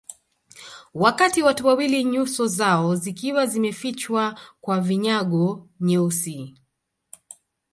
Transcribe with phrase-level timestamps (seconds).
[0.93, 6.55] Wakati watu wawili nyuso zao zikiwa zimefichwa kwa vinyago nyeusi